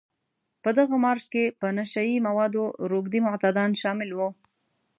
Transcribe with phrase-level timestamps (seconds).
[0.63, 4.29] په دغه مارش کې په نشه يي موادو روږدي معتادان شامل وو.